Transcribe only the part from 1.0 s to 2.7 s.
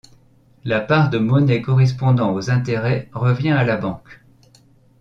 de monnaie correspondant aux